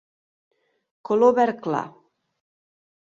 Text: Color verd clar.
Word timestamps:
Color 1.09 1.35
verd 1.41 1.61
clar. 1.67 1.85